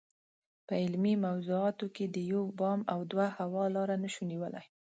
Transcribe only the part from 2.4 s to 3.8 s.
بام او دوه هوا